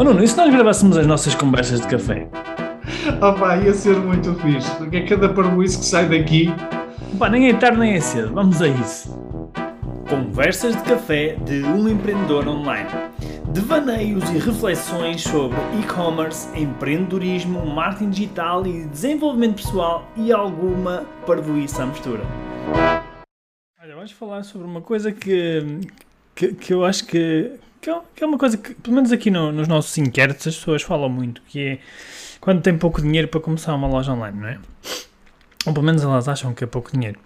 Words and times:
Oh 0.00 0.02
Nuno, 0.02 0.24
e 0.24 0.26
se 0.26 0.34
nós 0.34 0.50
gravássemos 0.50 0.96
as 0.96 1.06
nossas 1.06 1.34
conversas 1.34 1.82
de 1.82 1.86
café? 1.86 2.26
Oh 3.20 3.34
pá, 3.34 3.58
ia 3.58 3.74
ser 3.74 3.96
muito 3.96 4.34
fixe, 4.36 4.74
porque 4.76 4.96
é 4.96 5.06
cada 5.06 5.28
parboice 5.28 5.78
que 5.78 5.84
sai 5.84 6.08
daqui. 6.08 6.48
Pá, 7.18 7.28
nem 7.28 7.50
é 7.50 7.52
tarde 7.52 7.78
nem 7.78 7.92
é 7.92 8.00
cedo, 8.00 8.32
vamos 8.32 8.62
a 8.62 8.68
isso. 8.68 9.14
Conversas 10.08 10.74
de 10.74 10.82
café 10.84 11.36
de 11.44 11.62
um 11.64 11.86
empreendedor 11.86 12.48
online. 12.48 12.88
Devaneios 13.52 14.24
e 14.30 14.38
reflexões 14.38 15.20
sobre 15.20 15.58
e-commerce, 15.78 16.48
empreendedorismo, 16.58 17.66
marketing 17.66 18.08
digital 18.08 18.66
e 18.66 18.86
desenvolvimento 18.86 19.56
pessoal 19.56 20.08
e 20.16 20.32
alguma 20.32 21.04
parvoíça 21.26 21.82
à 21.82 21.86
mistura. 21.86 22.22
Olha, 23.82 23.94
vamos 23.94 24.12
falar 24.12 24.44
sobre 24.44 24.66
uma 24.66 24.80
coisa 24.80 25.12
que, 25.12 25.78
que, 26.34 26.54
que 26.54 26.72
eu 26.72 26.86
acho 26.86 27.04
que, 27.04 27.52
que 27.80 27.90
é, 27.90 28.00
que 28.14 28.24
é 28.24 28.26
uma 28.26 28.38
coisa 28.38 28.56
que, 28.56 28.74
pelo 28.74 28.96
menos 28.96 29.10
aqui 29.12 29.30
no- 29.30 29.52
nos 29.52 29.66
nossos 29.68 29.96
inquéritos, 29.98 30.46
as 30.46 30.56
pessoas 30.56 30.82
falam 30.82 31.08
muito, 31.08 31.40
que 31.48 31.60
é 31.60 31.78
quando 32.40 32.62
tem 32.62 32.76
pouco 32.76 33.00
dinheiro 33.02 33.28
para 33.28 33.40
começar 33.40 33.74
uma 33.74 33.86
loja 33.88 34.12
online, 34.12 34.38
não 34.40 34.48
é? 34.48 34.58
Ou 35.66 35.72
pelo 35.74 35.84
menos 35.84 36.02
elas 36.02 36.28
acham 36.28 36.54
que 36.54 36.64
é 36.64 36.66
pouco 36.66 36.90
dinheiro. 36.92 37.18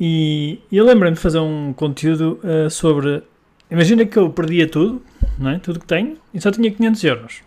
E 0.00 0.58
eu 0.72 0.84
lembro-me 0.84 1.14
de 1.14 1.20
fazer 1.20 1.38
um 1.38 1.72
conteúdo 1.72 2.40
uh, 2.42 2.68
sobre. 2.70 3.22
Imagina 3.70 4.04
que 4.04 4.16
eu 4.16 4.30
perdia 4.30 4.68
tudo, 4.68 5.02
não 5.38 5.50
é? 5.50 5.58
Tudo 5.58 5.78
que 5.80 5.86
tenho, 5.86 6.18
e 6.32 6.40
só 6.40 6.50
tinha 6.50 6.70
500 6.70 7.04
euros. 7.04 7.42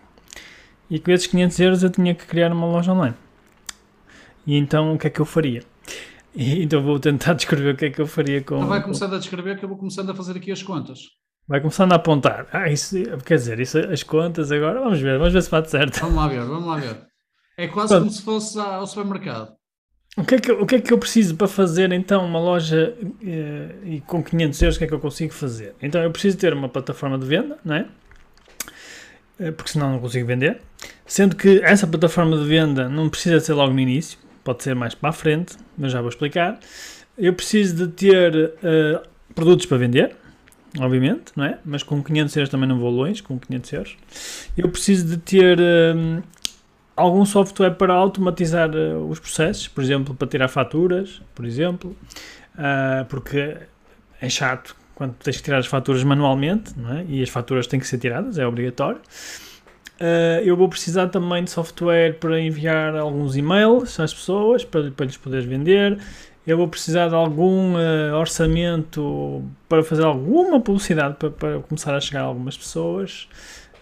E 0.90 0.98
com 0.98 1.10
esses 1.10 1.26
500 1.26 1.60
euros 1.60 1.82
eu 1.82 1.90
tinha 1.90 2.14
que 2.14 2.24
criar 2.24 2.52
uma 2.52 2.66
loja 2.66 2.92
online. 2.92 3.14
E 4.46 4.56
então 4.56 4.94
o 4.94 4.98
que 4.98 5.06
é 5.06 5.10
que 5.10 5.20
eu 5.20 5.26
faria? 5.26 5.62
E, 6.34 6.62
então 6.62 6.80
vou 6.82 7.00
tentar 7.00 7.32
descrever 7.34 7.74
o 7.74 7.76
que 7.76 7.86
é 7.86 7.90
que 7.90 8.00
eu 8.00 8.06
faria 8.06 8.40
com. 8.42 8.56
Então 8.56 8.68
vai 8.68 8.80
começando 8.82 9.14
a 9.14 9.18
descrever 9.18 9.58
que 9.58 9.64
eu 9.64 9.68
vou 9.68 9.78
começando 9.78 10.10
a 10.10 10.14
fazer 10.14 10.36
aqui 10.36 10.52
as 10.52 10.62
contas. 10.62 11.00
Vai 11.48 11.60
começando 11.60 11.92
a 11.92 11.96
apontar. 11.96 12.46
Ah, 12.52 12.70
isso, 12.70 12.94
quer 13.24 13.36
dizer, 13.36 13.58
isso, 13.58 13.78
as 13.78 14.02
contas 14.02 14.52
agora, 14.52 14.80
vamos 14.80 15.00
ver, 15.00 15.18
vamos 15.18 15.32
ver 15.32 15.42
se 15.42 15.50
bate 15.50 15.70
certo. 15.70 15.98
Vamos 16.00 16.16
lá 16.16 16.28
ver, 16.28 16.40
vamos 16.44 16.66
lá 16.66 16.76
ver. 16.76 16.96
É 17.56 17.66
quase 17.68 17.88
Pronto. 17.88 18.02
como 18.04 18.12
se 18.12 18.22
fosse 18.22 18.58
ao 18.58 18.86
supermercado. 18.86 19.56
O 20.16 20.24
que, 20.24 20.34
é 20.34 20.38
que, 20.40 20.50
eu- 20.50 20.60
o 20.62 20.66
que 20.66 20.74
é 20.76 20.80
que 20.80 20.92
eu 20.92 20.98
preciso 20.98 21.36
para 21.36 21.46
fazer 21.48 21.92
então 21.92 22.24
uma 22.26 22.40
loja 22.40 22.94
eh, 23.24 23.68
e 23.84 24.00
com 24.00 24.22
500 24.22 24.60
euros 24.62 24.76
o 24.76 24.78
que 24.78 24.84
é 24.84 24.88
que 24.88 24.94
eu 24.94 24.98
consigo 25.00 25.32
fazer? 25.32 25.74
Então 25.80 26.02
eu 26.02 26.10
preciso 26.10 26.36
ter 26.36 26.52
uma 26.52 26.68
plataforma 26.68 27.16
de 27.18 27.24
venda, 27.26 27.56
não 27.64 27.76
é? 27.76 27.86
Eh, 29.38 29.50
Porque 29.52 29.70
senão 29.70 29.92
não 29.92 30.00
consigo 30.00 30.26
vender. 30.26 30.60
Sendo 31.06 31.36
que 31.36 31.60
essa 31.62 31.86
plataforma 31.86 32.36
de 32.36 32.44
venda 32.46 32.88
não 32.88 33.08
precisa 33.08 33.40
ser 33.40 33.54
logo 33.54 33.72
no 33.72 33.80
início, 33.80 34.18
pode 34.44 34.62
ser 34.62 34.74
mais 34.74 34.94
para 34.94 35.10
a 35.10 35.12
frente, 35.12 35.56
mas 35.76 35.92
já 35.92 36.00
vou 36.00 36.08
explicar. 36.10 36.58
Eu 37.16 37.32
preciso 37.34 37.86
de 37.86 37.92
ter 37.92 38.54
eh, 38.62 39.00
produtos 39.34 39.66
para 39.66 39.78
vender, 39.78 40.16
obviamente, 40.78 41.32
não 41.36 41.44
é? 41.44 41.58
Mas 41.64 41.82
com 41.82 42.02
500 42.02 42.36
euros 42.36 42.50
também 42.50 42.68
não 42.68 42.78
vou 42.78 42.90
longe, 42.90 43.22
com 43.22 43.38
500 43.38 43.72
euros. 43.72 43.96
Eu 44.56 44.68
preciso 44.68 45.06
de 45.06 45.16
ter 45.18 45.58
hum, 45.60 46.22
algum 46.96 47.24
software 47.24 47.72
para 47.72 47.94
automatizar 47.94 48.70
eh, 48.74 48.94
os 48.94 49.18
processos, 49.20 49.68
por 49.68 49.82
exemplo, 49.82 50.14
para 50.14 50.28
tirar 50.28 50.48
faturas, 50.48 51.22
por 51.34 51.44
exemplo, 51.44 51.96
Ah, 52.56 53.06
porque 53.08 53.56
é 54.20 54.28
chato 54.28 54.76
quando 54.94 55.14
tens 55.14 55.36
que 55.36 55.44
tirar 55.44 55.58
as 55.58 55.66
faturas 55.66 56.02
manualmente, 56.02 56.72
não 56.76 56.92
é? 56.98 57.04
E 57.08 57.22
as 57.22 57.28
faturas 57.28 57.66
têm 57.68 57.78
que 57.78 57.86
ser 57.86 57.98
tiradas, 57.98 58.36
é 58.38 58.46
obrigatório. 58.46 59.00
Ah, 60.00 60.40
eu 60.42 60.56
vou 60.56 60.68
precisar 60.68 61.08
também 61.08 61.44
de 61.44 61.50
software 61.50 62.14
para 62.18 62.40
enviar 62.40 62.96
alguns 62.96 63.36
e-mails 63.36 63.98
às 64.00 64.12
pessoas, 64.14 64.64
para, 64.64 64.90
para 64.90 65.06
lhes 65.06 65.16
poderes 65.16 65.46
vender. 65.46 65.98
Eu 66.48 66.56
vou 66.56 66.66
precisar 66.66 67.08
de 67.08 67.14
algum 67.14 67.76
ah, 67.76 68.16
orçamento 68.18 69.44
para 69.68 69.84
fazer 69.84 70.02
alguma 70.02 70.58
publicidade 70.58 71.14
para, 71.18 71.30
para 71.30 71.58
começar 71.60 71.94
a 71.94 72.00
chegar 72.00 72.22
a 72.22 72.24
algumas 72.24 72.56
pessoas. 72.56 73.28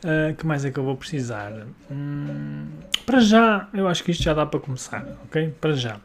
Ah, 0.04 0.34
que 0.36 0.44
mais 0.44 0.64
é 0.64 0.72
que 0.72 0.78
eu 0.78 0.82
vou 0.82 0.96
precisar? 0.96 1.52
Hum, 1.88 2.66
para 3.06 3.20
já, 3.20 3.68
eu 3.72 3.86
acho 3.86 4.02
que 4.02 4.10
isto 4.10 4.24
já 4.24 4.34
dá 4.34 4.44
para 4.44 4.58
começar, 4.58 5.06
ok? 5.26 5.54
Para 5.60 5.74
já. 5.74 6.00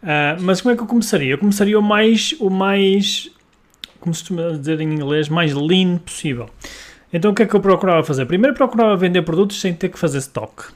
Ah, 0.00 0.36
mas 0.40 0.60
como 0.60 0.72
é 0.72 0.76
que 0.76 0.82
eu 0.84 0.86
começaria? 0.86 1.32
Eu 1.32 1.38
começaria 1.38 1.76
o 1.76 1.82
mais, 1.82 2.36
o 2.38 2.48
mais, 2.48 3.28
como 3.98 4.14
se 4.14 4.22
costuma 4.22 4.56
dizer 4.56 4.80
em 4.80 4.94
inglês, 4.94 5.28
mais 5.28 5.52
lean 5.52 5.98
possível. 5.98 6.48
Então 7.12 7.32
o 7.32 7.34
que 7.34 7.42
é 7.42 7.46
que 7.46 7.54
eu 7.56 7.60
procurava 7.60 8.04
fazer? 8.04 8.26
Primeiro 8.26 8.54
procurava 8.54 8.96
vender 8.96 9.22
produtos 9.22 9.60
sem 9.60 9.74
ter 9.74 9.88
que 9.88 9.98
fazer 9.98 10.18
stock. 10.18 10.66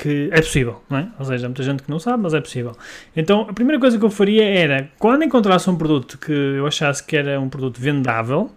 Que 0.00 0.30
é 0.32 0.40
possível, 0.40 0.82
não 0.88 0.96
é? 0.96 1.08
Ou 1.18 1.26
seja, 1.26 1.46
há 1.46 1.48
muita 1.50 1.62
gente 1.62 1.82
que 1.82 1.90
não 1.90 1.98
sabe, 1.98 2.22
mas 2.22 2.32
é 2.32 2.40
possível. 2.40 2.72
Então 3.14 3.42
a 3.42 3.52
primeira 3.52 3.78
coisa 3.78 3.98
que 3.98 4.04
eu 4.04 4.10
faria 4.10 4.44
era, 4.44 4.88
quando 4.98 5.24
encontrasse 5.24 5.68
um 5.68 5.76
produto 5.76 6.16
que 6.16 6.32
eu 6.32 6.66
achasse 6.66 7.04
que 7.04 7.14
era 7.14 7.38
um 7.38 7.50
produto 7.50 7.78
vendável, 7.78 8.50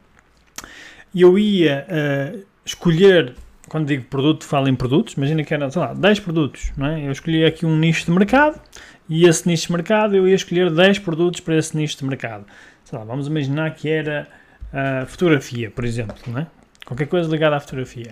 eu 1.14 1.38
ia 1.38 1.86
ah, 1.90 2.40
escolher, 2.66 3.34
quando 3.68 3.88
digo 3.88 4.06
produto, 4.06 4.46
falo 4.46 4.70
em 4.70 4.76
produtos, 4.76 5.16
imagina 5.16 5.44
que 5.44 5.54
era, 5.54 5.70
sei 5.70 5.82
lá, 5.82 5.94
10 5.94 6.22
produtos, 6.22 6.72
não 6.78 6.88
é? 6.88 7.06
Eu 7.06 7.12
escolhi 7.12 7.44
aqui 7.44 7.66
um 7.66 7.78
nicho 7.78 8.06
de 8.06 8.12
mercado 8.12 8.62
e 9.10 9.26
esse 9.28 9.46
nicho 9.46 9.68
de 9.68 9.74
mercado 9.74 10.16
eu 10.16 10.26
ia 10.26 10.36
escolher 10.36 10.72
10 10.72 11.00
produtos 11.00 11.42
para 11.42 11.58
esse 11.58 11.76
nicho 11.76 11.98
de 11.98 12.06
mercado. 12.06 12.46
Sei 12.86 12.98
lá, 12.98 13.04
vamos 13.04 13.28
imaginar 13.28 13.76
que 13.76 13.90
era 13.90 14.30
a 14.72 15.06
fotografia, 15.06 15.70
por 15.70 15.84
exemplo, 15.84 16.16
não 16.26 16.40
é? 16.40 16.48
Qualquer 16.86 17.08
coisa 17.08 17.30
ligada 17.30 17.58
à 17.58 17.60
fotografia. 17.60 18.12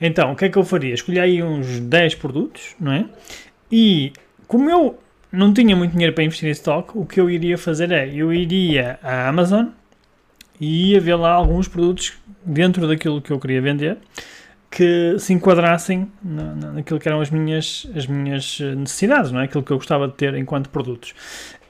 Então, 0.00 0.32
o 0.32 0.36
que 0.36 0.44
é 0.44 0.48
que 0.48 0.58
eu 0.58 0.64
faria? 0.64 0.94
Escolhi 0.94 1.18
aí 1.18 1.42
uns 1.42 1.80
10 1.80 2.14
produtos, 2.16 2.74
não 2.78 2.92
é? 2.92 3.06
E 3.72 4.12
como 4.46 4.68
eu 4.70 4.98
não 5.32 5.52
tinha 5.52 5.74
muito 5.74 5.92
dinheiro 5.92 6.12
para 6.14 6.24
investir 6.24 6.48
em 6.48 6.52
stock, 6.52 6.90
o 6.96 7.04
que 7.06 7.18
eu 7.20 7.30
iria 7.30 7.56
fazer 7.58 7.90
é, 7.90 8.08
eu 8.14 8.32
iria 8.32 8.98
à 9.02 9.28
Amazon 9.28 9.66
e 10.60 10.92
ia 10.92 11.00
ver 11.00 11.14
lá 11.16 11.32
alguns 11.32 11.66
produtos 11.68 12.14
dentro 12.44 12.86
daquilo 12.86 13.20
que 13.20 13.30
eu 13.32 13.38
queria 13.40 13.60
vender 13.60 13.98
que 14.70 15.16
se 15.18 15.32
enquadrassem 15.32 16.10
na, 16.22 16.54
na- 16.54 16.72
naquilo 16.72 16.98
que 17.00 17.08
eram 17.08 17.20
as 17.20 17.30
minhas, 17.30 17.86
as 17.94 18.06
minhas 18.06 18.58
eh, 18.60 18.74
necessidades, 18.74 19.30
não 19.32 19.40
é? 19.40 19.44
Aquilo 19.44 19.62
que 19.62 19.70
eu 19.70 19.76
gostava 19.78 20.06
de 20.08 20.14
ter 20.14 20.34
enquanto 20.34 20.68
produtos. 20.68 21.14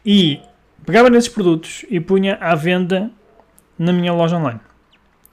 E 0.04 0.40
pegava 0.84 1.08
nesses 1.10 1.28
produtos 1.28 1.84
e 1.88 2.00
punha 2.00 2.36
à 2.40 2.54
venda 2.56 3.10
na 3.78 3.92
minha 3.92 4.12
loja 4.12 4.36
online. 4.36 4.58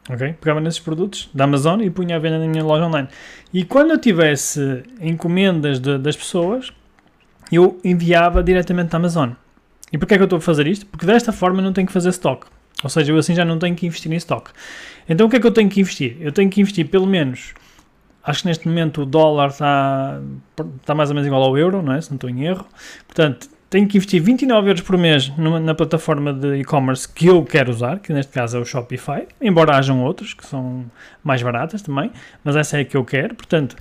Ok? 0.10 0.34
Pegava 0.42 0.60
nesses 0.60 0.80
produtos 0.80 1.30
da 1.34 1.46
Amazon 1.46 1.82
e 1.82 1.90
punha 1.90 2.16
à 2.18 2.20
venda 2.20 2.38
na 2.40 2.48
minha 2.48 2.64
loja 2.64 2.86
online. 2.86 3.08
E 3.54 3.64
quando 3.64 3.92
eu 3.92 3.98
tivesse 3.98 4.84
encomendas 5.00 5.80
de- 5.80 5.98
das 5.98 6.16
pessoas, 6.16 6.74
eu 7.52 7.80
enviava 7.84 8.44
diretamente 8.44 8.90
da 8.90 8.98
Amazon. 8.98 9.32
E 9.92 9.98
porquê 9.98 10.16
é 10.16 10.18
que 10.18 10.24
eu 10.24 10.26
estou 10.26 10.38
a 10.38 10.42
fazer 10.42 10.68
isto? 10.68 10.86
Porque 10.88 11.06
desta 11.06 11.32
forma 11.32 11.60
eu 11.60 11.64
não 11.64 11.74
tenho 11.74 11.88
que 11.88 11.94
fazer 11.94 12.10
stock. 12.10 12.48
Ou 12.84 12.90
seja, 12.90 13.14
eu 13.14 13.18
assim 13.18 13.34
já 13.34 13.46
não 13.46 13.58
tenho 13.58 13.76
que 13.76 13.86
investir 13.86 14.12
em 14.12 14.16
stock. 14.16 14.52
Então 15.08 15.28
o 15.28 15.30
que 15.30 15.38
é 15.38 15.40
que 15.40 15.48
eu 15.48 15.52
tenho 15.52 15.70
que 15.70 15.80
investir? 15.80 16.18
Eu 16.20 16.32
tenho 16.32 16.50
que 16.50 16.60
investir 16.60 16.88
pelo 16.90 17.08
menos, 17.08 17.54
acho 18.24 18.42
que 18.42 18.48
neste 18.48 18.68
momento 18.68 19.04
o 19.04 19.06
dólar 19.06 19.50
está, 19.50 20.20
está 20.82 20.94
mais 20.96 21.10
ou 21.10 21.16
menos 21.16 21.28
igual 21.28 21.44
ao 21.44 21.58
euro, 21.58 21.82
não 21.82 21.94
é? 21.94 22.02
Se 22.02 22.10
não 22.10 22.16
estou 22.16 22.30
em 22.30 22.44
erro. 22.44 22.66
Portanto, 23.06 23.48
tenho 23.74 23.88
que 23.88 23.98
investir 23.98 24.22
29 24.22 24.68
euros 24.70 24.82
por 24.82 24.96
mês 25.00 25.30
numa- 25.36 25.60
na 25.60 25.74
plataforma 25.74 26.32
de 26.32 26.58
e-commerce 26.58 27.12
que 27.12 27.26
eu 27.26 27.44
quero 27.44 27.72
usar, 27.72 27.98
que 28.00 28.14
neste 28.14 28.32
caso 28.32 28.56
é 28.58 28.60
o 28.60 28.66
Shopify, 28.66 29.28
embora 29.42 29.76
hajam 29.76 30.04
outros 30.04 30.36
que 30.36 30.46
são 30.46 30.86
mais 31.24 31.42
baratas 31.42 31.82
também, 31.82 32.12
mas 32.44 32.56
essa 32.56 32.78
é 32.78 32.82
a 32.82 32.86
que 32.86 32.96
eu 32.96 33.04
quero. 33.04 33.34
Portanto, 33.34 33.76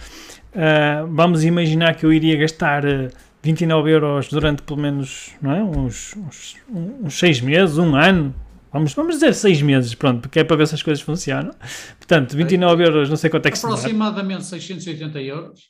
ah, 0.57 1.05
vamos 1.11 1.45
imaginar 1.45 1.95
que 1.95 2.07
eu 2.07 2.13
iria 2.13 2.35
gastar 2.39 2.87
ah, 2.87 3.09
29 3.43 3.91
euros 3.91 4.29
durante 4.29 4.63
pelo 4.63 4.81
menos 4.81 5.33
não 5.43 5.53
é? 5.53 5.63
uns, 5.63 6.17
uns, 6.17 6.57
uns 7.03 7.19
6 7.19 7.43
meses, 7.43 7.77
um 7.77 7.95
ano, 7.95 8.35
Vamos, 8.73 8.95
vamos 8.95 9.17
dizer 9.17 9.35
6 9.35 9.61
meses, 9.61 9.95
pronto, 9.95 10.23
porque 10.23 10.39
é 10.41 10.45
para 10.45 10.57
ver 10.57 10.67
se 10.67 10.75
as 10.75 10.83
coisas 10.83 11.03
funcionam. 11.05 11.51
Portanto, 11.99 12.35
29 12.35 12.83
euros, 12.83 13.11
não 13.11 13.17
sei 13.17 13.29
quanto 13.29 13.45
é 13.45 13.51
que 13.51 13.59
se. 13.59 13.67
Aproximadamente 13.67 14.47
680 14.47 15.21
euros. 15.21 15.61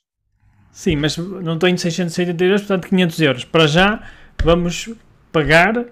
Sim, 0.72 0.96
mas 0.96 1.18
não 1.18 1.58
tenho 1.58 1.76
680 1.76 2.44
euros, 2.44 2.62
portanto 2.62 2.88
500 2.88 3.20
euros. 3.20 3.44
Para 3.44 3.66
já, 3.66 4.02
vamos 4.42 4.90
pagar 5.30 5.84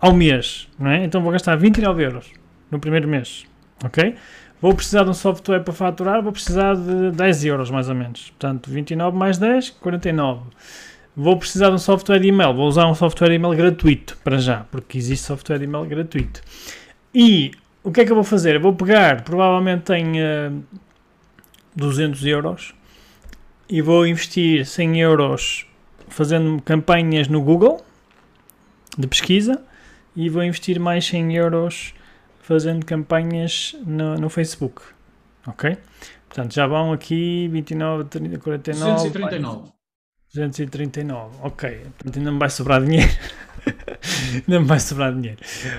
ao 0.00 0.14
mês, 0.14 0.66
não 0.78 0.90
é? 0.90 1.04
Então 1.04 1.20
vou 1.22 1.30
gastar 1.30 1.56
29 1.56 2.02
euros 2.02 2.30
no 2.70 2.80
primeiro 2.80 3.06
mês, 3.06 3.44
ok? 3.84 4.14
Vou 4.62 4.74
precisar 4.74 5.04
de 5.04 5.10
um 5.10 5.14
software 5.14 5.60
para 5.60 5.74
faturar, 5.74 6.22
vou 6.22 6.32
precisar 6.32 6.74
de 6.74 7.10
10 7.10 7.44
euros 7.44 7.70
mais 7.70 7.90
ou 7.90 7.94
menos. 7.94 8.30
Portanto, 8.30 8.70
29 8.70 9.14
mais 9.14 9.36
10, 9.36 9.70
49. 9.70 10.40
Vou 11.14 11.38
precisar 11.38 11.68
de 11.68 11.74
um 11.74 11.78
software 11.78 12.18
de 12.18 12.28
e-mail, 12.28 12.54
vou 12.54 12.66
usar 12.66 12.86
um 12.86 12.94
software 12.94 13.28
de 13.28 13.34
e-mail 13.34 13.54
gratuito 13.54 14.16
para 14.24 14.38
já, 14.38 14.64
porque 14.70 14.96
existe 14.96 15.26
software 15.26 15.58
de 15.58 15.64
e-mail 15.64 15.84
gratuito. 15.84 16.40
E 17.14 17.52
o 17.82 17.92
que 17.92 18.00
é 18.00 18.04
que 18.06 18.10
eu 18.10 18.16
vou 18.16 18.24
fazer? 18.24 18.56
Eu 18.56 18.60
vou 18.60 18.74
pegar, 18.74 19.22
provavelmente 19.22 19.92
em 19.92 20.18
eh, 20.18 20.50
200 21.76 22.24
euros 22.24 22.74
e 23.68 23.80
vou 23.80 24.06
investir 24.06 24.66
100 24.66 25.00
euros 25.00 25.66
fazendo 26.08 26.60
campanhas 26.62 27.28
no 27.28 27.42
Google 27.42 27.84
de 28.96 29.06
pesquisa 29.06 29.62
e 30.14 30.28
vou 30.28 30.42
investir 30.42 30.78
mais 30.78 31.06
100 31.06 31.36
euros 31.36 31.94
fazendo 32.40 32.84
campanhas 32.84 33.74
no, 33.84 34.16
no 34.16 34.28
Facebook. 34.28 34.82
Ok? 35.46 35.76
Portanto, 36.28 36.54
já 36.54 36.66
vão 36.66 36.92
aqui 36.92 37.48
29, 37.48 38.04
30, 38.04 38.38
49. 38.38 38.92
239. 38.92 39.72
239, 40.34 41.36
ok. 41.42 41.70
Portanto, 41.96 42.18
ainda 42.18 42.32
me 42.32 42.38
vai 42.38 42.50
sobrar 42.50 42.82
dinheiro. 42.82 43.10
ainda 44.34 44.60
me 44.60 44.66
vai 44.66 44.80
sobrar 44.80 45.14
dinheiro. 45.14 45.38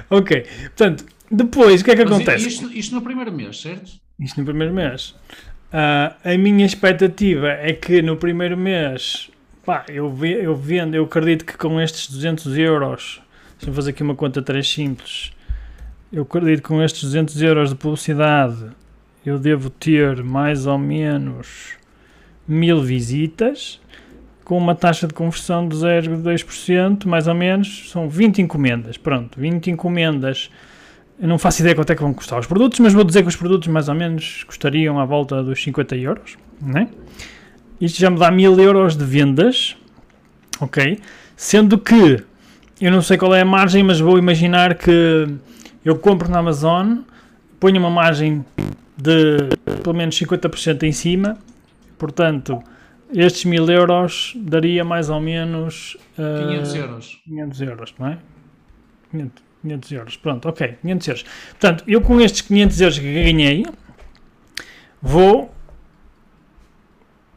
Ok. 0.09 0.45
Portanto, 0.63 1.05
depois, 1.29 1.81
o 1.81 1.83
que 1.83 1.91
é 1.91 1.95
que 1.95 2.05
Mas 2.05 2.13
acontece? 2.13 2.47
Isto, 2.47 2.71
isto 2.71 2.95
no 2.95 3.01
primeiro 3.01 3.31
mês, 3.31 3.61
certo? 3.61 3.91
Isto 4.17 4.39
no 4.39 4.45
primeiro 4.45 4.73
mês. 4.73 5.13
Uh, 5.73 6.15
a 6.23 6.37
minha 6.37 6.65
expectativa 6.65 7.49
é 7.49 7.73
que 7.73 8.01
no 8.01 8.15
primeiro 8.15 8.55
mês, 8.55 9.29
pá, 9.65 9.85
eu, 9.89 10.09
ve, 10.09 10.31
eu 10.31 10.55
vendo, 10.55 10.95
eu 10.95 11.03
acredito 11.03 11.45
que 11.45 11.57
com 11.57 11.81
estes 11.81 12.09
200 12.09 12.57
euros, 12.57 13.21
deixa-me 13.57 13.75
fazer 13.75 13.89
aqui 13.89 14.03
uma 14.03 14.15
conta 14.15 14.41
3 14.41 14.67
simples, 14.67 15.33
eu 16.13 16.23
acredito 16.23 16.61
que 16.61 16.67
com 16.67 16.81
estes 16.81 17.01
200 17.03 17.41
euros 17.41 17.69
de 17.69 17.75
publicidade 17.75 18.69
eu 19.25 19.39
devo 19.39 19.69
ter 19.69 20.23
mais 20.23 20.65
ou 20.67 20.77
menos 20.77 21.75
mil 22.47 22.81
visitas 22.81 23.81
com 24.45 24.55
uma 24.57 24.75
taxa 24.75 25.07
de 25.07 25.13
conversão 25.13 25.67
de 25.67 25.75
0,2%, 25.75 27.05
mais 27.07 27.27
ou 27.27 27.33
menos, 27.33 27.89
são 27.89 28.07
20 28.07 28.43
encomendas. 28.43 28.95
Pronto, 28.95 29.39
20 29.39 29.71
encomendas. 29.71 30.51
Eu 31.19 31.27
não 31.27 31.37
faço 31.37 31.61
ideia 31.61 31.75
quanto 31.75 31.91
é 31.91 31.95
que 31.95 32.01
vão 32.01 32.13
custar 32.13 32.39
os 32.39 32.45
produtos, 32.45 32.79
mas 32.79 32.93
vou 32.93 33.03
dizer 33.03 33.21
que 33.21 33.29
os 33.29 33.35
produtos 33.35 33.67
mais 33.69 33.87
ou 33.87 33.95
menos 33.95 34.43
custariam 34.43 34.99
à 34.99 35.05
volta 35.05 35.41
dos 35.41 35.61
50 35.63 35.95
euros. 35.95 36.37
Né? 36.61 36.89
Isto 37.79 37.99
já 37.99 38.09
me 38.09 38.19
dá 38.19 38.29
1000 38.29 38.59
euros 38.59 38.97
de 38.97 39.05
vendas, 39.05 39.77
ok? 40.59 40.99
Sendo 41.35 41.77
que 41.77 42.23
eu 42.81 42.91
não 42.91 43.01
sei 43.01 43.17
qual 43.17 43.33
é 43.33 43.41
a 43.41 43.45
margem, 43.45 43.83
mas 43.83 43.99
vou 43.99 44.17
imaginar 44.17 44.75
que 44.75 45.27
eu 45.83 45.97
compro 45.97 46.29
na 46.29 46.39
Amazon, 46.39 46.99
ponho 47.59 47.79
uma 47.79 47.89
margem 47.89 48.45
de 48.97 49.37
pelo 49.83 49.95
menos 49.95 50.17
50% 50.19 50.83
em 50.83 50.91
cima, 50.91 51.37
portanto 51.97 52.61
estes 53.13 53.45
1000 53.45 53.69
euros 53.69 54.33
daria 54.35 54.83
mais 54.83 55.09
ou 55.09 55.19
menos 55.21 55.95
uh, 56.17 56.47
500 56.49 56.75
euros. 56.75 57.21
500 57.25 57.61
euros, 57.61 57.95
não 57.99 58.07
é? 58.07 58.17
500, 59.11 59.43
500 59.65 59.91
euros, 59.91 60.17
pronto, 60.17 60.47
ok, 60.47 60.75
500 60.81 61.07
euros. 61.07 61.25
Portanto, 61.51 61.83
eu 61.87 62.01
com 62.01 62.21
estes 62.21 62.41
500 62.41 62.81
euros 62.81 62.99
que 62.99 63.23
ganhei, 63.23 63.65
vou 65.01 65.51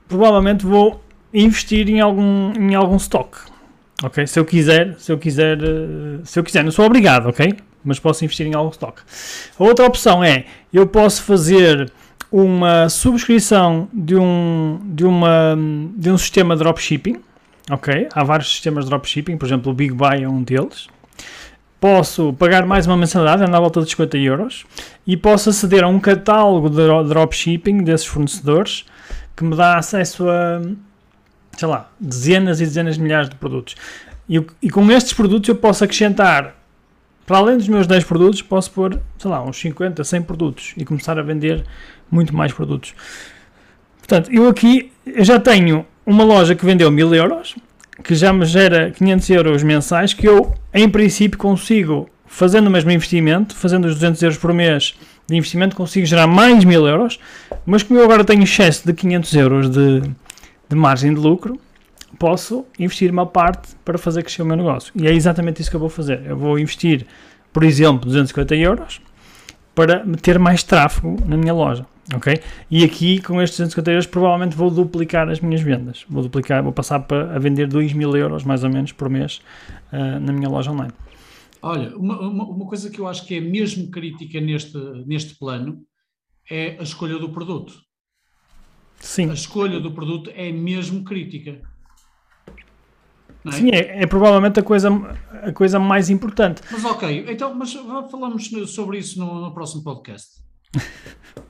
provavelmente 0.09 0.65
vou 0.65 1.03
investir 1.33 1.89
em 1.89 2.01
algum, 2.01 2.53
em 2.59 2.75
algum 2.75 2.97
stock. 2.97 3.39
Ok? 4.03 4.27
Se 4.27 4.39
eu 4.39 4.45
quiser, 4.45 4.97
se 4.99 5.13
eu 5.13 5.19
quiser, 5.19 5.59
eh, 5.63 6.21
se 6.25 6.39
eu 6.39 6.45
quiser, 6.45 6.65
não 6.65 6.71
sou 6.71 6.87
obrigado, 6.87 7.29
ok? 7.29 7.55
Mas 7.85 7.99
posso 7.99 8.25
investir 8.25 8.47
em 8.47 8.55
algum 8.55 8.71
stock. 8.71 9.03
A 9.59 9.65
outra 9.65 9.85
opção 9.85 10.25
é, 10.25 10.47
eu 10.73 10.87
posso 10.87 11.23
fazer 11.23 11.93
uma 12.31 12.89
subscrição 12.89 13.89
de 13.93 14.17
um, 14.17 14.81
de 14.85 15.05
uma, 15.05 15.57
de 15.97 16.11
um 16.11 16.19
sistema 16.19 16.55
de 16.55 16.63
dropshipping, 16.63 17.21
ok? 17.71 18.09
Há 18.13 18.25
vários 18.25 18.49
sistemas 18.51 18.85
de 18.85 18.91
dropshipping, 18.91 19.37
por 19.37 19.47
exemplo, 19.47 19.73
o 19.73 19.75
Big 19.75 19.93
Buy 19.93 20.23
é 20.23 20.29
um 20.29 20.43
deles. 20.43 20.89
Posso 21.81 22.33
pagar 22.33 22.67
mais 22.67 22.87
uma 22.87 22.97
mensalidade, 22.97 23.45
à 23.45 23.61
volta 23.61 23.81
de 23.81 23.91
50 23.91 24.19
euros, 24.19 24.67
e 25.07 25.17
posso 25.17 25.51
aceder 25.51 25.85
a 25.85 25.89
um 25.89 26.01
catálogo 26.01 26.69
de 26.69 27.09
dropshipping 27.09 27.85
desses 27.85 28.07
fornecedores 28.07 28.85
que 29.37 29.45
me 29.45 29.55
dá 29.55 29.79
acesso 29.79 30.29
a, 30.29 30.61
sei 31.57 31.69
lá, 31.69 31.89
dezenas 32.01 32.61
e 32.61 32.65
dezenas 32.65 32.97
de 32.97 33.03
milhares 33.03 33.29
de 33.29 33.37
produtos. 33.37 33.77
E, 34.29 34.45
e 34.61 34.71
com 34.71 34.91
estes 34.91 35.13
produtos 35.13 35.49
eu 35.49 35.55
posso 35.55 35.85
acrescentar 35.85 36.57
para 37.29 37.39
além 37.39 37.59
dos 37.59 37.69
meus 37.69 37.87
10 37.87 38.05
produtos, 38.05 38.41
posso 38.41 38.71
pôr, 38.71 38.99
sei 39.19 39.31
lá, 39.31 39.43
uns 39.43 39.61
50, 39.61 40.03
100 40.03 40.23
produtos 40.23 40.73
e 40.79 40.85
começar 40.85 41.19
a 41.19 41.23
vender 41.23 41.63
muito 42.11 42.35
mais 42.35 42.55
produtos. 42.55 42.95
Portanto, 43.99 44.33
eu 44.33 44.49
aqui 44.49 44.91
eu 45.05 45.23
já 45.25 45.39
tenho 45.39 45.87
uma 46.07 46.25
loja 46.25 46.55
que 46.55 46.65
vendeu 46.65 46.91
1000 46.91 47.15
euros, 47.15 47.55
que 48.03 48.15
já 48.15 48.33
me 48.33 48.45
gera 48.45 48.91
500 48.91 49.31
euros 49.31 49.63
mensais, 49.63 50.15
que 50.15 50.27
eu, 50.27 50.55
em 50.73 50.89
princípio, 50.89 51.39
consigo, 51.39 52.09
fazendo 52.27 52.69
o 52.69 52.71
mesmo 52.71 52.91
investimento, 52.91 53.55
fazendo 53.55 53.87
os 53.87 53.95
200 53.95 54.23
euros 54.23 54.39
por 54.39 54.53
mês 54.53 54.95
de 55.27 55.37
investimento, 55.37 55.77
consigo 55.77 56.07
gerar 56.07 56.27
mais 56.27 56.65
1000 56.65 56.87
euros, 56.87 57.21
mas 57.67 57.83
como 57.83 58.01
eu 58.01 58.05
agora 58.05 58.25
tenho 58.25 58.43
excesso 58.43 58.87
de 58.87 58.95
500 58.95 59.35
euros 59.35 59.71
de, 59.71 60.01
de 60.69 60.77
margem 60.77 61.13
de 61.13 61.21
lucro, 61.21 61.61
posso 62.19 62.65
investir 62.79 63.11
uma 63.11 63.27
parte 63.27 63.75
para 63.85 63.99
fazer 63.99 64.23
crescer 64.23 64.43
o 64.43 64.47
meu 64.47 64.57
negócio. 64.57 64.93
E 64.97 65.07
é 65.07 65.13
exatamente 65.13 65.61
isso 65.61 65.71
que 65.71 65.77
eu 65.77 65.81
vou 65.81 65.91
fazer. 65.91 66.23
Eu 66.25 66.37
vou 66.37 66.59
investir, 66.59 67.07
por 67.53 67.63
exemplo, 67.63 68.07
250 68.07 68.55
euros 68.57 69.01
para 69.75 70.05
ter 70.21 70.39
mais 70.39 70.63
tráfego 70.63 71.17
na 71.27 71.37
minha 71.37 71.53
loja. 71.53 71.85
Ok? 72.15 72.41
E 72.71 72.85
aqui, 72.85 73.21
com 73.21 73.41
estes 73.43 73.59
250 73.59 73.91
euros, 73.91 74.07
provavelmente 74.07 74.57
vou 74.57 74.71
duplicar 74.71 75.29
as 75.29 75.41
minhas 75.41 75.61
vendas. 75.61 76.07
Vou 76.09 76.23
duplicar, 76.23 76.63
vou 76.63 76.73
passar 76.73 77.01
para, 77.01 77.35
a 77.35 77.39
vender 77.39 77.67
2 77.67 77.93
mil 77.93 78.17
euros, 78.17 78.45
mais 78.45 78.65
ou 78.65 78.71
menos, 78.71 78.93
por 78.93 79.11
mês 79.11 79.43
uh, 79.93 80.19
na 80.19 80.33
minha 80.33 80.49
loja 80.49 80.71
online. 80.71 80.93
Olha, 81.61 81.95
uma, 81.97 82.19
uma, 82.21 82.45
uma, 82.45 82.67
coisa 82.67 82.89
que 82.89 82.99
eu 82.99 83.07
acho 83.07 83.27
que 83.27 83.35
é 83.35 83.41
mesmo 83.41 83.91
crítica 83.91 84.41
neste, 84.41 84.79
neste 85.07 85.35
plano 85.37 85.83
é 86.49 86.77
a 86.79 86.83
escolha 86.83 87.19
do 87.19 87.31
produto. 87.31 87.75
Sim. 89.01 89.31
A 89.31 89.35
escolha 89.35 89.79
do 89.79 89.93
produto 89.93 90.31
é 90.35 90.51
mesmo 90.51 91.05
crítica. 91.05 91.61
É? 93.45 93.51
Sim, 93.53 93.71
é, 93.71 94.03
é, 94.03 94.07
provavelmente 94.07 94.61
a 94.61 94.63
coisa, 94.63 94.89
a 95.43 95.53
coisa 95.53 95.79
mais 95.79 96.11
importante. 96.11 96.63
Mas 96.71 96.85
ok, 96.85 97.27
então 97.29 97.55
mas 97.55 97.75
falamos 98.11 98.51
sobre 98.67 98.99
isso 98.99 99.19
no, 99.19 99.41
no 99.41 99.53
próximo 99.53 99.83
podcast. 99.83 100.43